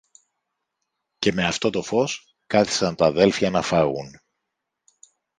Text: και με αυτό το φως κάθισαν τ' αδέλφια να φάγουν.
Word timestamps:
και 1.19 1.31
με 1.31 1.45
αυτό 1.45 1.69
το 1.69 1.81
φως 1.81 2.35
κάθισαν 2.47 2.95
τ' 2.95 3.01
αδέλφια 3.01 3.49
να 3.49 3.61
φάγουν. 3.61 4.19